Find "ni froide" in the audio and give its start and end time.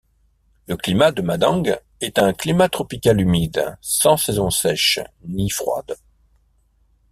5.27-5.95